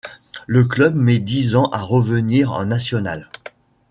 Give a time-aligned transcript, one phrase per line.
[0.47, 3.29] Le club met dix ans à revenir en nationales.